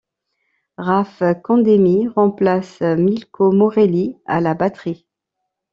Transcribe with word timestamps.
Raf 0.79 1.21
Condemi 1.43 2.07
remplace 2.07 2.81
Milko 2.81 3.51
Morelli 3.51 4.17
à 4.25 4.41
la 4.41 4.55
batterie. 4.55 5.05